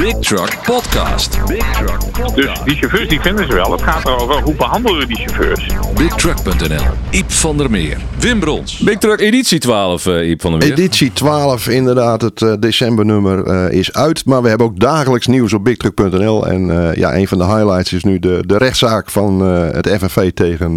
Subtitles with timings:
[0.00, 1.38] Big Truck Podcast.
[1.46, 2.34] Big Truck Podcast.
[2.36, 3.72] Dus die chauffeurs die vinden ze wel.
[3.72, 5.66] Het gaat erover hoe behandelen we die chauffeurs.
[5.94, 6.82] BigTruck.nl.
[7.10, 7.96] Iep van der Meer.
[8.18, 8.78] Wim Brons.
[8.78, 10.72] Big Truck editie 12, uh, Iep van der Meer.
[10.72, 12.22] Editie 12, inderdaad.
[12.22, 14.24] Het uh, decembernummer uh, is uit.
[14.24, 16.46] Maar we hebben ook dagelijks nieuws op BigTruck.nl.
[16.46, 20.30] En uh, ja, een van de highlights is nu de, de rechtszaak van het FNV
[20.32, 20.76] tegen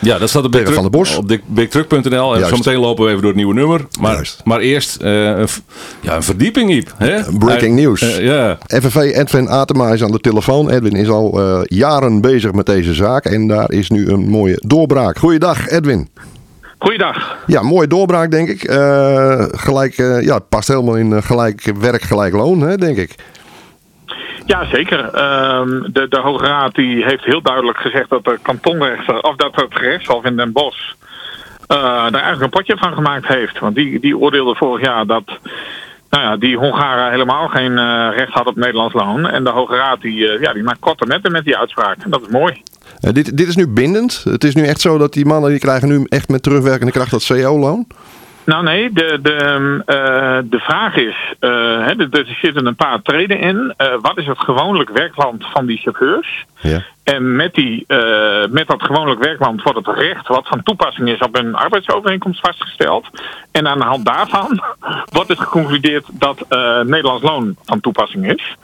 [0.00, 1.16] Ja, dat staat op, Big van de Bos.
[1.16, 2.36] op BigTruck.nl.
[2.36, 3.86] En zometeen lopen we even door het nieuwe nummer.
[4.00, 5.48] Maar, maar eerst een,
[6.00, 6.94] ja, een verdieping, Iep.
[6.96, 7.20] Hè?
[7.38, 8.16] Breaking news.
[8.16, 8.58] ja.
[8.66, 10.70] FNV Edwin Atema is aan de telefoon.
[10.70, 13.24] Edwin is al jaren bezig met deze zaak.
[13.24, 15.18] En daar is nu een mooie doorbraak.
[15.18, 16.08] Goeiedag, Edwin.
[16.84, 17.36] Goeiedag.
[17.46, 18.70] Ja, mooie doorbraak, denk ik.
[18.70, 23.14] Uh, gelijk, uh, ja, het past helemaal in gelijk werk, gelijk loon, hè, denk ik.
[24.46, 24.98] Ja, zeker.
[24.98, 25.10] Uh,
[25.92, 29.74] de, de Hoge Raad die heeft heel duidelijk gezegd dat de kantonrechter, of dat het
[29.74, 30.92] gerechtshof in Den Bosch,
[31.66, 33.58] daar eigenlijk een potje van gemaakt heeft.
[33.58, 35.24] Want die, die oordeelde vorig jaar dat
[36.14, 39.28] nou ja, die Hongaren helemaal geen uh, recht hadden op Nederlands loon.
[39.28, 41.96] En de Hoge Raad die, uh, ja, die maakt korte metten met die uitspraak.
[42.04, 42.62] En dat is mooi.
[43.00, 44.22] Uh, dit, dit is nu bindend.
[44.24, 47.10] Het is nu echt zo dat die mannen die krijgen nu echt met terugwerkende kracht
[47.10, 47.86] dat CO-loon?
[48.44, 51.50] Nou nee, de, de, uh, de vraag is, uh,
[51.86, 53.74] hè, er zitten een paar treden in.
[53.78, 56.44] Uh, wat is het gewoonlijk werkland van die chauffeurs?
[56.60, 56.82] Ja.
[57.04, 57.84] En met, die,
[58.50, 63.06] met dat gewoonlijk werkland wordt het recht wat van toepassing is op een arbeidsovereenkomst vastgesteld.
[63.52, 64.62] En aan de hand daarvan
[65.16, 66.46] wordt het geconcludeerd dat
[66.86, 68.56] Nederlands loon van toepassing is.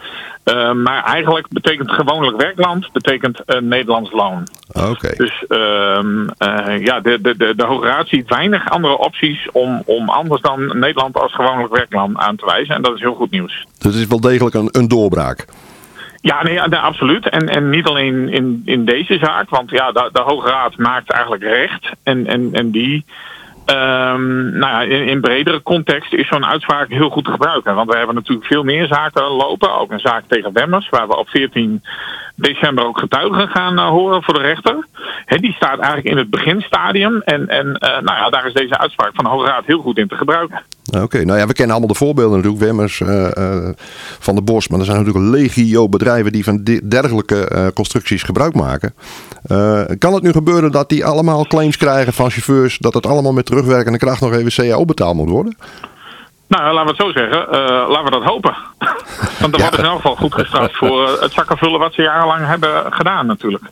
[0.75, 4.47] Maar eigenlijk betekent gewoonlijk werkland betekent Nederlands loon.
[4.72, 5.14] Okay.
[5.16, 10.08] Dus uh, ja, de, de, de, de Hoge Raad ziet weinig andere opties om, om
[10.08, 12.74] anders dan Nederland als gewoonlijk werkland aan te wijzen.
[12.74, 13.66] En dat is heel goed nieuws.
[13.78, 15.44] Dus het is wel degelijk een, een doorbraak.
[16.20, 17.28] Ja, nee, nee, absoluut.
[17.28, 21.10] En, en niet alleen in, in deze zaak, want ja, de, de Hoge Raad maakt
[21.10, 21.90] eigenlijk recht.
[22.02, 23.05] En, en, en die
[23.70, 27.74] Um, nou in, in, bredere context is zo'n uitspraak heel goed te gebruiken.
[27.74, 29.78] Want we hebben natuurlijk veel meer zaken lopen.
[29.78, 31.82] Ook een zaak tegen Wemmers, waar we op 14
[32.34, 34.86] december ook getuigen gaan uh, horen voor de rechter.
[35.24, 37.20] He, die staat eigenlijk in het beginstadium.
[37.20, 39.98] En, en uh, nou ja, daar is deze uitspraak van de Hoge Raad heel goed
[39.98, 40.62] in te gebruiken.
[41.00, 42.64] Oké, nou ja, we kennen allemaal de voorbeelden natuurlijk.
[42.64, 43.68] Wemmers, uh,
[44.18, 44.68] Van de Bos.
[44.68, 48.95] Maar er zijn natuurlijk legio bedrijven die van dergelijke constructies gebruik maken.
[49.98, 52.78] Kan het nu gebeuren dat die allemaal claims krijgen van chauffeurs...
[52.78, 55.56] dat het allemaal met terugwerkende kracht nog even CAO betaald moet worden?
[56.51, 57.46] Nou, laten we het zo zeggen.
[57.46, 58.56] Uh, laten we dat hopen.
[59.40, 59.61] Want dan ja.
[59.61, 63.27] wordt in elk geval goed gestraft voor uh, het zakkenvullen wat ze jarenlang hebben gedaan
[63.27, 63.64] natuurlijk.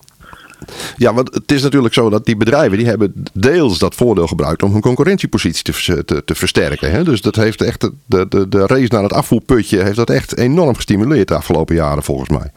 [0.96, 4.62] Ja, want het is natuurlijk zo dat die bedrijven die hebben deels dat voordeel gebruikt
[4.62, 6.90] om hun concurrentiepositie te, te, te versterken.
[6.90, 7.04] Hè?
[7.04, 10.74] Dus dat heeft echt de, de, de race naar het afvoerputje heeft dat echt enorm
[10.74, 12.50] gestimuleerd de afgelopen jaren volgens mij.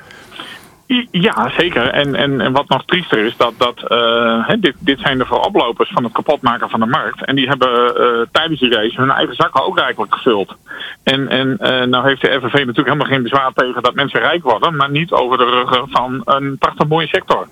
[1.11, 1.87] Ja, zeker.
[1.87, 5.91] En, en, en wat nog triester is, dat, dat uh, dit, dit zijn de vooroplopers
[5.93, 7.25] van het kapotmaken van de markt.
[7.25, 10.55] En die hebben uh, tijdens die race hun eigen zakken ook rijkelijk gevuld.
[11.03, 14.43] En, en uh, nou heeft de FNV natuurlijk helemaal geen bezwaar tegen dat mensen rijk
[14.43, 17.47] worden, maar niet over de ruggen van een prachtig mooie sector.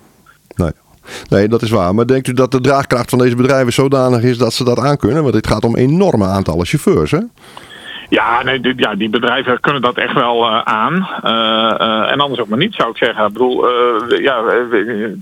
[0.56, 0.72] Nee.
[1.28, 1.94] Nee, dat is waar.
[1.94, 5.22] Maar denkt u dat de draagkracht van deze bedrijven zodanig is dat ze dat aankunnen?
[5.22, 7.20] Want dit gaat om enorme aantallen chauffeurs, hè?
[8.10, 10.94] Ja, nee, die, ja, die bedrijven kunnen dat echt wel uh, aan.
[10.94, 11.30] Uh,
[11.86, 13.26] uh, en anders ook maar niet, zou ik zeggen.
[13.26, 13.68] Ik bedoel,
[14.20, 14.42] ja,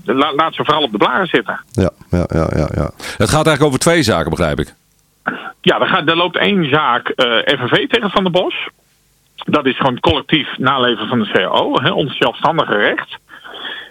[0.03, 1.59] la, laat ze vooral op de blaren zitten.
[1.71, 2.91] Ja, ja, ja, ja, ja.
[3.17, 4.73] Het gaat eigenlijk over twee zaken, begrijp ik.
[5.61, 7.13] Ja, er, gaat, er loopt één zaak
[7.45, 8.67] FNV tegen Van der Bos.
[9.35, 13.17] Dat is gewoon collectief naleven van de CAO, hè, ons zelfstandige recht.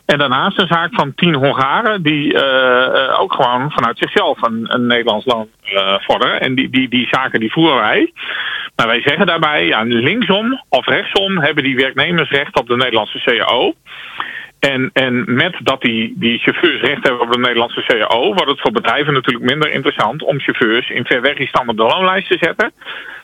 [0.08, 4.86] En daarnaast een zaak van tien Hongaren die uh, ook gewoon vanuit zichzelf een, een
[4.86, 6.40] Nederlands loon uh, vorderen.
[6.40, 8.12] En die, die, die zaken die voeren wij.
[8.78, 13.20] Maar wij zeggen daarbij, ja, linksom of rechtsom hebben die werknemers recht op de Nederlandse
[13.24, 13.74] CAO.
[14.58, 18.60] En, en met dat die, die chauffeurs recht hebben op de Nederlandse CAO, wordt het
[18.60, 22.72] voor bedrijven natuurlijk minder interessant om chauffeurs in ver op de loonlijst te zetten.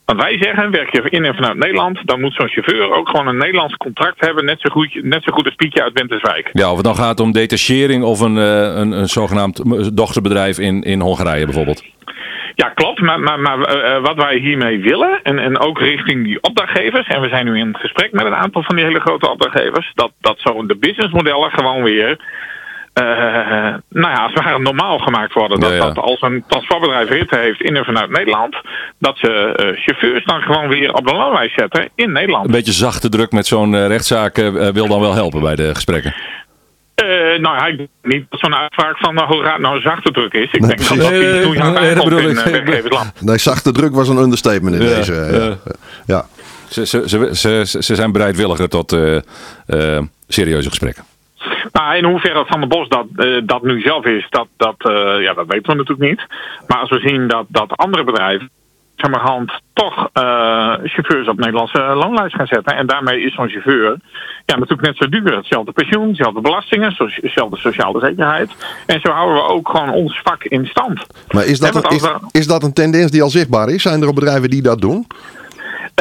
[0.05, 3.27] Want wij zeggen, werk je in en vanuit Nederland, dan moet zo'n chauffeur ook gewoon
[3.27, 6.51] een Nederlands contract hebben, net zo goed, net zo goed als Pietje uit Winterswijk.
[6.53, 9.63] Ja, of het dan gaat om detachering of een, een, een zogenaamd
[9.97, 11.83] dochterbedrijf in, in Hongarije bijvoorbeeld.
[12.55, 13.01] Ja, klopt.
[13.01, 17.21] Maar, maar, maar uh, wat wij hiermee willen, en, en ook richting die opdrachtgevers, en
[17.21, 20.13] we zijn nu in het gesprek met een aantal van die hele grote opdrachtgevers, dat,
[20.21, 22.19] dat zo de businessmodellen gewoon weer
[23.03, 23.05] uh,
[23.89, 25.61] nou ja, als het ware normaal gemaakt worden.
[25.61, 25.87] Dat, ja, ja.
[25.87, 28.57] dat als een transportbedrijf ritten heeft in en vanuit Nederland,
[28.99, 32.47] dat ze uh, chauffeurs dan gewoon weer op de loonlijst zetten in Nederland.
[32.47, 34.37] Een beetje zachte druk met zo'n rechtszaak
[34.73, 36.15] wil dan wel helpen bij de gesprekken.
[37.03, 40.33] Uh, nou ik denk niet dat zo'n uitspraak van uh, Hoge Raad nou zachte druk
[40.33, 40.53] is.
[40.53, 43.21] Ik nee, denk dat dat die toen je aan het in uh, werkgeversland.
[43.21, 45.13] Nee, zachte druk was een understatement in ja, deze.
[45.13, 45.73] Ja.
[46.07, 46.27] ja.
[46.69, 47.31] Ze, ze, ze,
[47.67, 48.97] ze, ze zijn bereidwilliger tot
[50.29, 51.05] serieuze gesprekken.
[51.73, 55.23] Nou, in hoeverre Van der Bos dat, uh, dat nu zelf is, dat, dat, uh,
[55.23, 56.27] ja, dat weten we natuurlijk niet.
[56.67, 58.51] Maar als we zien dat, dat andere bedrijven
[58.97, 62.77] langzamerhand toch uh, chauffeurs op Nederlandse loonlijst gaan zetten.
[62.77, 63.99] En daarmee is zo'n chauffeur
[64.47, 65.37] ja, natuurlijk net zo duur.
[65.37, 68.51] Hetzelfde pensioen, hetzelfde belastingen, hetzelfde sociale zekerheid.
[68.87, 71.07] En zo houden we ook gewoon ons vak in stand.
[71.31, 73.83] Maar is dat, een, is, is dat een tendens die al zichtbaar is?
[73.83, 75.07] Zijn er bedrijven die dat doen?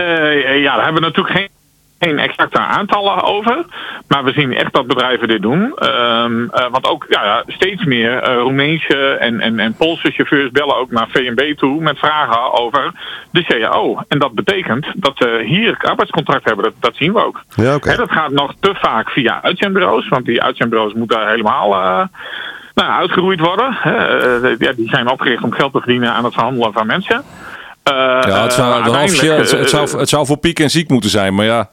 [0.02, 1.50] Uh, ja, daar hebben we natuurlijk geen
[2.04, 3.66] geen exacte aantallen over.
[4.08, 5.62] Maar we zien echt dat bedrijven dit doen.
[5.62, 10.78] Um, uh, want ook ja, steeds meer uh, Roemeense en, en, en Poolse chauffeurs bellen
[10.78, 12.92] ook naar VNB toe met vragen over
[13.32, 14.04] de CAO.
[14.08, 16.64] En dat betekent dat ze hier arbeidscontract hebben.
[16.64, 17.44] Dat, dat zien we ook.
[17.56, 17.96] Ja, okay.
[17.96, 20.08] dat gaat nog te vaak via uitzendbureaus.
[20.08, 22.06] Want die uitzendbureaus moeten helemaal uh,
[22.74, 23.78] nou, uitgeroeid worden.
[24.60, 27.24] ja, die zijn opgericht om geld te verdienen aan het verhandelen van mensen.
[27.84, 31.46] ja, het zou, het, het, zou, het zou voor piek en ziek moeten zijn, maar
[31.46, 31.70] ja.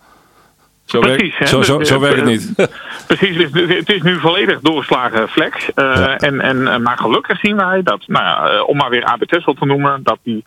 [0.90, 2.54] Zo, Precies, werkt, zo, zo, zo werkt het niet.
[3.06, 3.36] Precies,
[3.76, 5.68] het is nu volledig doorgeslagen flex.
[5.76, 6.16] Uh, ja.
[6.16, 9.64] en, en, maar gelukkig zien wij dat, nou ja, om maar weer AB Tessel te
[9.64, 10.44] noemen, dat die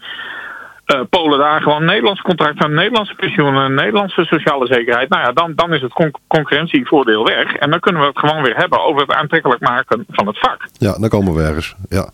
[0.87, 5.09] uh, Polen daar gewoon Nederlands contract aan Nederlandse pensioenen, Nederlandse sociale zekerheid.
[5.09, 7.55] Nou ja, dan, dan is het con concurrentievoordeel weg.
[7.55, 10.67] En dan kunnen we het gewoon weer hebben over het aantrekkelijk maken van het vak.
[10.77, 11.75] Ja, dan komen we ergens.
[11.89, 12.09] Ja.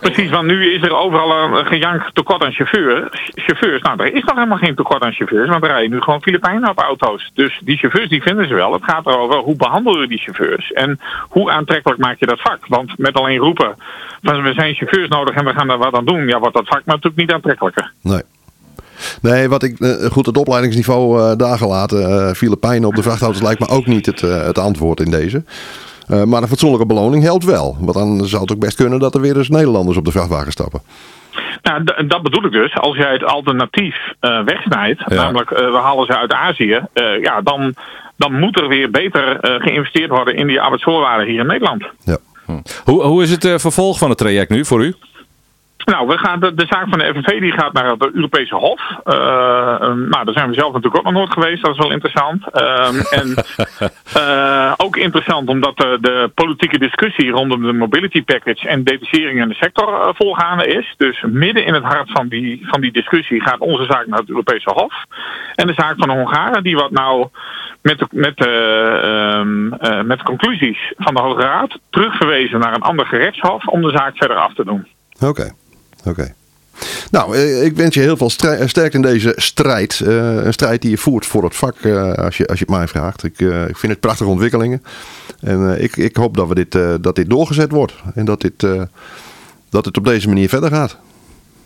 [0.00, 3.30] Precies, want nu is er overal een gejank tekort aan chauffeurs.
[3.34, 3.82] chauffeurs.
[3.82, 6.70] Nou, er is nog helemaal geen tekort aan chauffeurs, want er rijden nu gewoon Filipijnen
[6.70, 7.30] op auto's.
[7.34, 8.72] Dus die chauffeurs die vinden ze wel.
[8.72, 12.66] Het gaat erover hoe behandelen we die chauffeurs en hoe aantrekkelijk maak je dat vak.
[12.66, 13.74] Want met alleen roepen
[14.22, 16.68] van we zijn chauffeurs nodig en we gaan daar wat aan doen, ja, wordt dat
[16.68, 17.92] vak natuurlijk niet aantrekkelijker.
[18.02, 18.22] Nee.
[19.22, 19.76] Nee, wat ik
[20.12, 22.00] goed het opleidingsniveau uh, daar gelaten.
[22.00, 25.44] Uh, Filipijnen op de vrachtauto's lijkt me ook niet het, het antwoord in deze.
[26.08, 27.76] Uh, maar een fatsoenlijke beloning helpt wel.
[27.80, 30.52] Want dan zou het ook best kunnen dat er weer eens Nederlanders op de vrachtwagen
[30.52, 30.80] stappen.
[31.62, 32.74] Nou, dat bedoel ik dus.
[32.74, 35.14] Als jij het alternatief uh, wegsnijdt, ja.
[35.14, 36.80] namelijk uh, we halen ze uit Azië,
[37.22, 37.74] ja, dan,
[38.16, 41.84] dan moet er weer beter geïnvesteerd worden in die arbeidsvoorwaarden hier in Nederland.
[42.04, 42.16] Ja.
[42.46, 42.60] Hm.
[42.84, 44.94] Hoe, hoe is het vervolg van het traject nu voor u?
[45.84, 48.80] Nou, we gaan de, de, zaak van de FNV die gaat naar het Europese Hof.
[49.04, 49.14] Uh,
[49.94, 51.62] nou, daar zijn we zelf natuurlijk ook nog nooit geweest.
[51.62, 52.44] Dat is wel interessant.
[52.52, 53.34] Uh, en
[54.16, 59.48] uh, ook interessant omdat de, de, politieke discussie rondom de mobility package en detachering in
[59.48, 60.94] de sector volgaande is.
[60.96, 64.28] Dus midden in het hart van die, van die discussie gaat onze zaak naar het
[64.28, 65.04] Europese Hof.
[65.54, 67.28] En de zaak van de Hongaren, die wordt nou
[67.82, 68.48] met de, met, de,
[69.02, 73.90] ehm, met de conclusies van de Hoge Raad terugverwezen naar een ander gerechtshof om de
[73.90, 74.86] zaak verder af te doen.
[75.20, 75.26] Oké.
[75.26, 75.50] Okay.
[76.00, 76.08] Oké.
[76.08, 76.34] Okay.
[77.10, 80.00] Nou, ik wens je heel veel sterkte in deze strijd.
[80.04, 82.74] Uh, een strijd die je voert voor het vak, uh, als, je, als je het
[82.74, 83.24] mij vraagt.
[83.24, 84.82] Ik, uh, ik vind het prachtige ontwikkelingen.
[85.40, 87.94] En ik, ik hoop dat, we dit, dat dit doorgezet wordt.
[88.14, 88.66] En dat, dit,
[89.70, 90.96] dat het op deze manier verder gaat.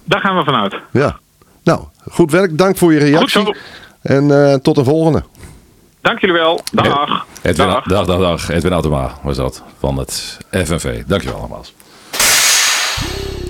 [0.05, 0.75] Daar gaan we vanuit.
[0.91, 1.19] Ja.
[1.63, 1.81] Nou,
[2.11, 2.59] goed werk.
[2.59, 3.45] Dank voor je reactie.
[3.45, 3.57] Goed
[4.03, 4.15] zo.
[4.15, 5.23] En tot de volgende.
[6.01, 6.61] Dank jullie wel.
[6.73, 7.27] Dag.
[7.43, 7.85] Edwin, dag.
[7.85, 8.49] Dag, dag, dag.
[8.49, 11.03] Edwin Automa was dat van het FNV.
[11.07, 11.75] Dank je wel nogmaals.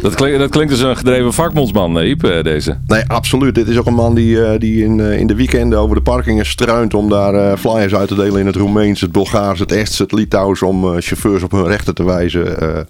[0.04, 2.76] Dat klinkt, dat klinkt als een gedreven vakbondsman, eh, Iep, deze.
[2.86, 3.54] Nee, absoluut.
[3.54, 6.94] Dit is ook een man die, die in, in de weekenden over de parkingen struint
[6.94, 10.62] om daar flyers uit te delen in het Roemeens, het Bulgaars, het Ests, het Litouws,
[10.62, 12.86] om chauffeurs op hun rechten te wijzen.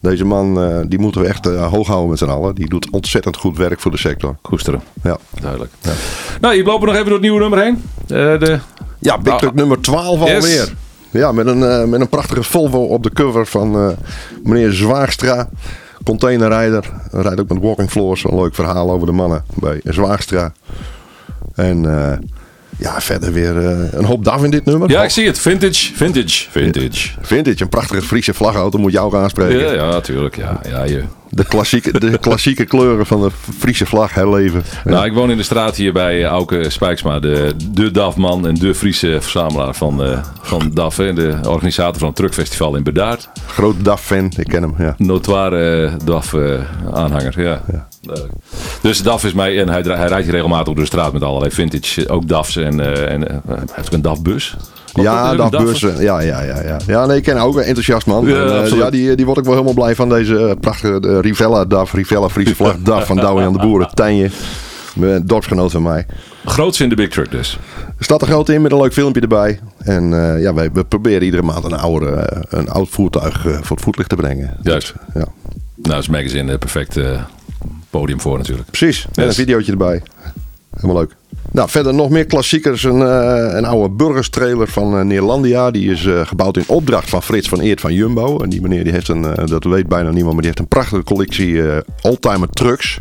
[0.00, 2.54] Deze man, die moeten we echt hoog houden met z'n allen.
[2.54, 4.36] Die doet ontzettend goed werk voor de sector.
[4.40, 4.82] Koesteren.
[5.02, 5.18] Ja.
[5.40, 5.72] Duidelijk.
[5.80, 5.92] Ja.
[6.40, 7.82] Nou, je lopen nog even door het nieuwe nummer heen.
[8.06, 8.58] de...
[8.98, 10.40] Ja, Big Truck nummer 12 alweer.
[10.40, 10.72] Yes.
[11.10, 13.88] Ja, met een, met een prachtige Volvo op de cover van uh,
[14.42, 15.48] meneer Zwaagstra.
[16.04, 16.90] Containerrijder.
[17.10, 18.24] Rijdt ook met walking floors.
[18.24, 20.52] Een leuk verhaal over de mannen bij Zwaagstra.
[21.54, 22.12] En uh,
[22.78, 23.56] ja, verder weer
[23.94, 24.90] een hoop DAF in dit nummer.
[24.90, 25.38] Ja, ik zie het.
[25.38, 27.10] Vintage, vintage, vintage.
[27.20, 29.58] Vintage, een prachtige Friese vlagauto moet jou ook aanspreken.
[29.58, 30.36] Ja, ja natuurlijk.
[30.36, 31.02] Ja, ja, je,
[31.34, 34.62] de klassieke, de klassieke kleuren van de Friese vlag herleven.
[34.84, 38.74] Nou, ik woon in de straat hier bij Auke Spijksma, de, de DAF-man en de
[38.74, 40.96] Friese verzamelaar van, uh, van DAF.
[40.96, 43.28] Hè, de organisator van het Truckfestival in Bedaard.
[43.46, 44.74] Groot DAF-fan, ik ken hem.
[44.78, 44.94] Ja.
[44.98, 47.62] Notoire uh, DAF-aanhanger, uh, ja.
[47.72, 47.86] ja.
[48.82, 51.50] Dus DAF is mij, en hij, hij rijdt hier regelmatig op de straat met allerlei
[51.50, 54.56] vintage, ook DAF's en, en hij heeft ook een DAF-bus.
[54.94, 56.02] Ja, dat bussen.
[56.02, 56.76] Ja, ja, ja, ja.
[56.86, 58.26] Ja, nee, ik ken ook een enthousiast man.
[58.26, 61.64] Ja, en, uh, ja die, die word ik wel helemaal blij van deze prachtige Rivella
[61.64, 64.30] DAF, Rivella Friese vlag DAF van Douwe aan de Boeren, Tijnje.
[65.00, 66.06] Een dorpsgenoot van mij.
[66.44, 67.58] Groots in de Big Truck dus.
[67.98, 69.60] Er staat er groot in met een leuk filmpje erbij.
[69.78, 70.10] En
[70.40, 74.16] ja, wij, we proberen iedere maand een, oude, een oud voertuig voor het voetlicht te
[74.16, 74.56] brengen.
[74.62, 74.94] Juist.
[75.12, 75.28] Dus, ja.
[75.74, 76.98] Nou, is magazine perfect
[77.90, 78.70] podium voor natuurlijk.
[78.70, 79.06] Precies.
[79.14, 80.02] En een videootje erbij.
[80.74, 81.16] Helemaal leuk.
[81.52, 82.82] Nou, verder nog meer klassiekers.
[82.82, 85.70] Een, uh, een oude burgerstrailer van uh, Neerlandia.
[85.70, 88.38] Die is uh, gebouwd in opdracht van Frits van Eert van Jumbo.
[88.38, 91.02] En die meneer die heeft een, dat weet bijna niemand, maar die heeft een prachtige
[91.02, 91.62] collectie
[92.00, 92.98] oldtimer trucks.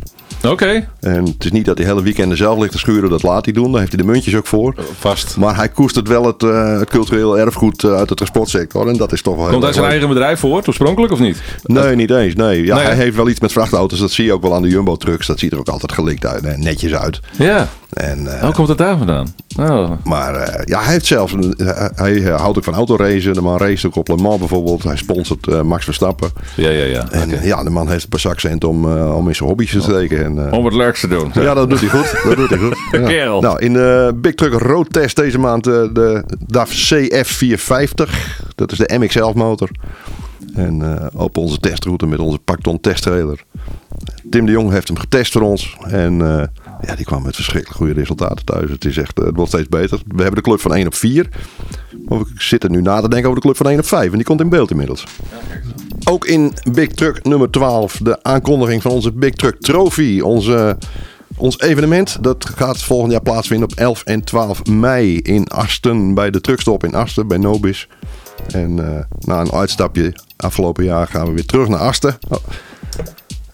[0.48, 3.46] Oké, En het is niet dat hij hele weekenden zelf ligt te schuren, dat laat
[3.46, 3.72] hij doen.
[3.72, 4.76] Daar heeft hij de muntjes ook voor.
[5.00, 5.38] vast.
[5.38, 8.88] Maar hij koestert wel het, eh, het cultureel erfgoed eh, uit de transportsector.
[8.88, 11.20] En dat is toch wel heel Komt uit erg zijn eigen bedrijf voort, oorspronkelijk of
[11.20, 11.42] niet?
[11.64, 12.36] Nee, niet eens.
[12.36, 12.66] Nee.
[12.66, 14.00] Ja, Nee, hij heeft wel iets met vrachtauto's.
[14.00, 15.28] Dat zie je ook wel aan de Jumbo-trucks.
[15.28, 16.44] Dat ziet er ook altijd gelikt uit.
[16.44, 17.20] en netjes uit.
[17.38, 17.68] Ja.
[17.94, 19.36] En, eh, Hoe komt het daar vandaan?
[19.60, 19.92] Oh.
[20.04, 21.34] Maar eh, ja, hij heeft zelfs...
[21.34, 23.34] Een, eh, hij eh, houdt ook van autoracen.
[23.34, 24.84] De man race ook op Le Mans bijvoorbeeld.
[24.84, 26.30] Hij sponsort Max Verstappen.
[26.56, 27.12] Ja, ja, ja.
[27.12, 30.24] En ja, de man heeft een paar zakcenten om, om in zijn hobby's te steken.
[30.24, 31.32] En, Om wat leuks te doen.
[31.34, 32.24] ja, dat doet hij goed.
[32.24, 32.78] Dat doet hij goed.
[32.92, 33.08] Ja.
[33.08, 33.42] Kerel.
[33.42, 38.12] Nou, in de Big Truck Road Test deze maand de DAF CF450.
[38.56, 39.70] Dat is de MX-11 motor.
[40.56, 43.44] En op onze testroute met onze Pacton testtrailer.
[44.30, 45.78] Tim de Jong heeft hem getest voor ons.
[45.88, 46.22] En
[46.82, 48.70] ja, die kwam met verschrikkelijk goede resultaten thuis.
[48.70, 50.02] Het, is echt, eh, het wordt steeds beter.
[50.08, 51.30] We hebben de club van 1 op 4.
[52.06, 54.12] Maar we zitten nu na te denken over de club van 1 op 5.
[54.12, 55.04] En die komt in beeld inmiddels.
[56.04, 57.98] Ook in Big Truck nummer 12.
[58.04, 60.20] De aankondiging van onze Big Truck Trophy.
[60.20, 60.78] Onze,
[61.36, 62.24] ons evenement.
[62.24, 66.14] Dat gaat volgend jaar plaatsvinden op 11 en 12 mei in Asten.
[66.14, 67.28] Bij de truckstop in Asten.
[67.28, 67.88] Bij Nobis.
[68.48, 72.18] En eh, na een uitstapje afgelopen jaar gaan we weer terug naar Asten.
[72.30, 72.38] Oh.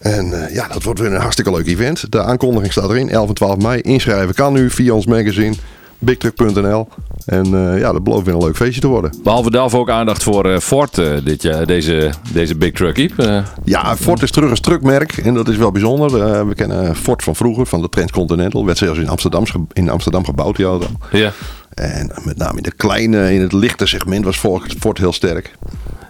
[0.08, 2.12] En eh, ja, dat wordt weer een hartstikke leuk event.
[2.12, 3.10] De aankondiging staat erin.
[3.10, 3.80] 11 en 12 mei.
[3.80, 5.54] Inschrijven kan nu via ons magazine.
[5.98, 6.88] Bigtruck.nl.
[7.26, 9.12] En eh, ja, dat belooft weer een leuk feestje te worden.
[9.22, 13.44] Behalve DAF ook aandacht voor eh, Ford dit jaar, deze, deze Big Truck Iep.
[13.64, 16.46] Ja, Ford is terug als truckmerk en dat is wel bijzonder.
[16.48, 18.66] We kennen Ford van vroeger, van de Transcontinental.
[18.66, 20.86] Werd zelfs in Amsterdam, in Amsterdam gebouwd, die auto.
[21.12, 21.32] ja.
[21.74, 25.54] En met name in de kleine, in het lichte segment was Ford, Ford heel sterk.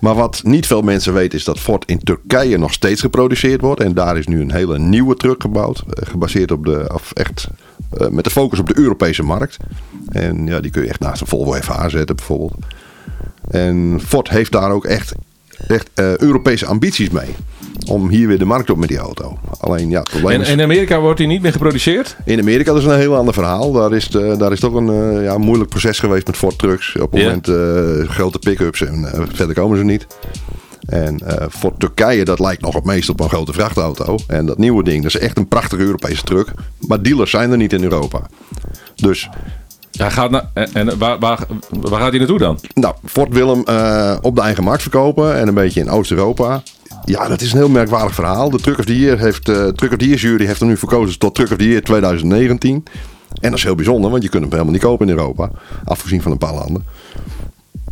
[0.01, 3.81] Maar wat niet veel mensen weten is dat Ford in Turkije nog steeds geproduceerd wordt.
[3.81, 5.83] En daar is nu een hele nieuwe truck gebouwd.
[5.91, 7.49] eh, Gebaseerd op de, echt
[7.99, 9.57] eh, met de focus op de Europese markt.
[10.09, 12.55] En ja, die kun je echt naast een Volvo FH zetten bijvoorbeeld.
[13.51, 15.15] En Ford heeft daar ook echt,
[15.69, 17.35] echt eh, Europese ambities mee.
[17.87, 19.39] Om hier weer de markt op met die auto.
[19.61, 20.49] Alleen ja, probleem En is...
[20.49, 22.17] in Amerika wordt hij niet meer geproduceerd?
[22.25, 23.73] In Amerika dat is een heel ander verhaal.
[23.73, 26.97] Daar is, de, daar is toch een eh, ja, moeilijk proces geweest met Ford Trucks.
[26.97, 27.27] Op het Ja.
[27.27, 30.07] moment eh, grote pick-ups en eh, verder komen ze niet.
[30.87, 34.17] En voor Turkije, dat lijkt nog het meest op een grote vrachtauto.
[34.27, 36.53] En dat nieuwe ding, dat is echt een prachtige Europese truck.
[36.79, 38.21] Maar dealers zijn er niet in Europa.
[38.95, 39.29] Dus,
[39.93, 41.39] Hij gaat naar, en en waar, waar,
[41.71, 42.59] waar gaat hij naartoe dan?
[42.75, 43.61] nou, Ford wil hem
[44.23, 45.37] op de eigen markt verkopen.
[45.37, 46.63] En een beetje in Oost-Europa.
[47.09, 48.51] Ja, dat is een heel merkwaardig verhaal.
[48.51, 51.19] De Truck of the Year, heeft, eh Truck of the jury heeft hem nu verkozen
[51.19, 52.85] tot Truck of the Year 2019.
[53.41, 55.51] En dat is heel bijzonder, want je kunt hem helemaal niet kopen in Europa.
[55.85, 56.85] Afgezien van een paar landen.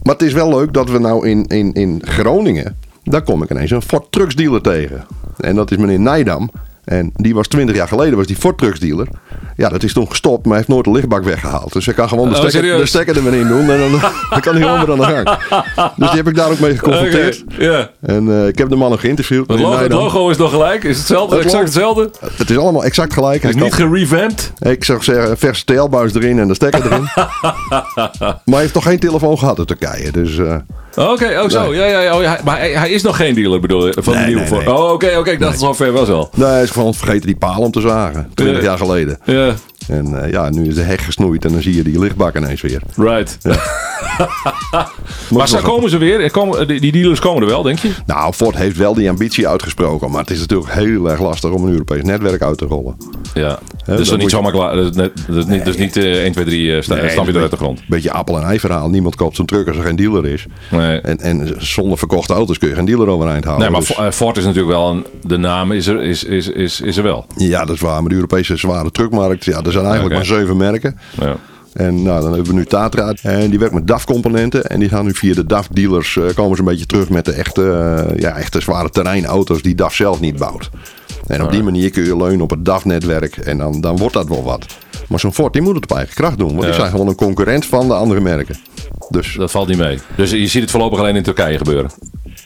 [0.03, 2.79] Maar het is wel leuk dat we nou in, in, in Groningen...
[3.03, 5.07] daar kom ik ineens een Ford Trucks dealer tegen.
[5.37, 6.51] En dat is meneer Nijdam.
[6.87, 9.09] En die was 20 jaar geleden was die Ford Trucks dealer.
[9.57, 11.73] Ja, dat is toen gestopt, maar hij heeft nooit de lichtbak weggehaald.
[11.73, 12.81] Dus hij kan gewoon de Oh, stekker, serieus?
[12.81, 13.71] de stekker er weer in doen.
[13.71, 13.91] En dan,
[14.31, 15.39] dan kan hij gewoon weer aan de gang.
[15.97, 17.45] Dus die heb ik daar ook mee geconfronteerd.
[18.01, 19.49] En eh, ik heb de man nog geïnterviewd.
[19.49, 20.85] Het logo, het logo is nog gelijk?
[20.85, 21.37] Is hetzelfde?
[21.37, 22.11] Het exact hetzelfde?
[22.37, 23.43] Het is allemaal exact gelijk.
[23.43, 24.53] Is niet gerevamped?
[24.59, 27.03] ik zou zeggen, verse TL-buis erin en de stekker erin.
[28.19, 30.13] maar hij heeft toch geen telefoon gehad in Turkije.
[30.13, 30.57] Dus eh,
[30.97, 31.75] Oké, oh zo.
[31.75, 32.39] Ja, ja, ja, oh, ja.
[32.45, 33.97] Maar hij, hij is nog geen dealer, bedoel je?
[34.01, 34.75] Van de nieuwe nee.
[34.75, 35.31] Oh, oké, oké.
[35.31, 36.31] Ik dacht het al ver was al.
[36.35, 38.31] nee, hij is gewoon vergeten die paal om te zagen.
[38.35, 38.63] 20 Ja.
[38.63, 39.19] jaar geleden.
[39.25, 39.55] Ja,
[39.89, 42.61] En eh, ja, nu is de heg gesnoeid en dan zie je die lichtbak ineens
[42.61, 42.83] weer.
[42.97, 43.39] right.
[45.31, 46.21] maar zo komen ze weer?
[46.21, 47.91] Er Komen, die, die dealers komen er wel, denk je?
[48.07, 50.11] Nou, Ford heeft wel die ambitie uitgesproken.
[50.11, 52.97] Maar het is natuurlijk heel erg lastig om een Europees netwerk uit te rollen.
[53.35, 53.59] Ja.
[53.87, 54.77] dus dat moet niet zomaar klaar.
[54.77, 57.09] Dat is, net, dat is niet, dus niet eh, 1, 2, 3 uh, sta, Nee,
[57.11, 57.81] stamp je dat er uit de is grond.
[57.89, 58.89] Beetje appel en ei verhaal.
[58.89, 60.47] Niemand koopt zo'n truck als er geen dealer is.
[60.71, 61.01] Nee.
[61.01, 63.65] En, en zonder verkochte auto's kun je geen dealer overeind houden.
[63.71, 66.25] Nee, maar Dus- Fo- eh, Ford is natuurlijk wel een, de naam is er, is,
[66.25, 67.27] is, is, is er wel.
[67.37, 68.01] Ja, dat is waar.
[68.01, 70.99] Maar de Europese zware truckmarkt, ja, zijn eigenlijk maar zeven merken.
[71.21, 71.37] Ja.
[71.73, 73.15] En nou, dan hebben we nu Tatra.
[73.23, 74.65] En die werkt met DAF-componenten.
[74.65, 76.17] En die gaan nu via de DAF-dealers...
[76.17, 79.75] eh, komen ze een beetje terug met de echte, eh, ja, echte zware terreinauto's die
[79.75, 80.71] DAF zelf niet bouwt.
[81.27, 83.37] En op die manier kun je leunen op het DAF-netwerk.
[83.37, 84.67] En dan, dan wordt dat wel wat.
[85.09, 86.49] Maar zo'n Ford, die moet het op eigen kracht doen.
[86.51, 88.57] Want die zijn gewoon een concurrent van de andere merken.
[89.09, 89.99] Dus Dat valt niet mee.
[90.17, 91.91] Dus je ziet het voorlopig alleen in Turkije gebeuren.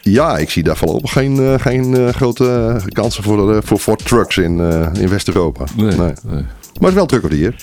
[0.02, 4.36] ja, ik zie daar voorlopig geen, eh, geen grote kansen voor, de, voor Ford Trucks
[4.38, 4.60] in,
[5.00, 5.64] in West-Europa.
[5.76, 6.12] Nee, Nee.
[6.26, 6.44] nee.
[6.80, 7.54] Maar het is wel Truck of the Year.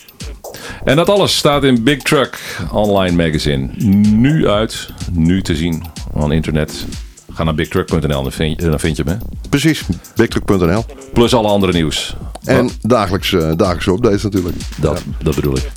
[0.84, 2.40] En dat alles staat in Big Truck
[2.72, 3.70] Online Magazine.
[4.12, 5.84] Nu uit, nu te zien
[6.16, 6.86] aan internet.
[7.34, 9.12] Ga naar bigtruck.nl, dan vind, je, dan vind je hem.
[9.20, 9.26] Hè?
[9.50, 9.84] Precies,
[10.16, 10.86] bigtruck.nl.
[11.14, 12.16] Plus alle andere nieuws.
[12.44, 14.56] En dagelijks, eh dagelijkse updates natuurlijk.
[14.78, 15.70] Dat, dat bedoel ik.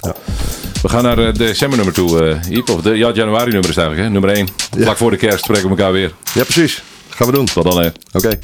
[0.82, 2.24] We gaan naar eh, december nummer toe.
[2.24, 4.06] eh Iep, of de, ja, januari nummer is eigenlijk.
[4.06, 4.12] Hè?
[4.12, 4.48] Nummer 1.
[4.78, 6.12] Vlak voor de kerst spreken we elkaar weer.
[6.34, 6.82] Ja, precies.
[7.08, 7.44] Gaan we doen.
[7.44, 7.88] Tot dan hè.
[8.12, 8.38] Oké.